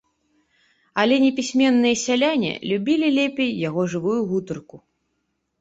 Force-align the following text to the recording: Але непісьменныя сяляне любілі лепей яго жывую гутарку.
Але 1.01 1.15
непісьменныя 1.25 1.95
сяляне 2.05 2.51
любілі 2.71 3.13
лепей 3.19 3.51
яго 3.67 3.81
жывую 3.93 4.19
гутарку. 4.33 4.77